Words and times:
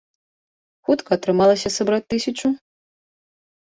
Хутка 0.87 1.09
атрымалася 1.19 1.73
сабраць 1.79 2.03
тысячу? 2.17 2.47